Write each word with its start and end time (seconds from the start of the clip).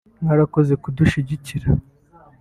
“Mwarakoze 0.21 0.73
kudushyigikira 0.83 1.67